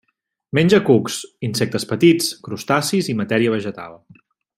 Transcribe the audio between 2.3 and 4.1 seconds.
crustacis i matèria vegetal.